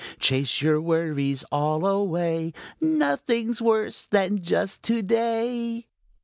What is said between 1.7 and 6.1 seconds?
away; Nothing's worse than just to day."